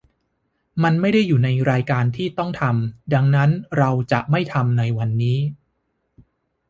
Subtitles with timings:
[0.83, 5.37] มันไม่ได้อยู่ในรายการที่ต้องทำ ดังนั้นเราจะไม่ทำในวันนี้